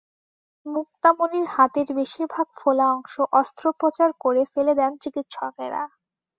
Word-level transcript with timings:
মুক্তামণির 0.65 1.47
হাতের 1.47 1.87
বেশির 1.97 2.25
ভাগ 2.33 2.47
ফোলা 2.57 2.85
অংশ 2.95 3.13
অস্ত্রোপচার 3.33 4.09
করে 4.23 4.43
ফেলে 4.53 4.73
দেন 4.75 4.91
চিকিৎসকেরা। 5.03 5.83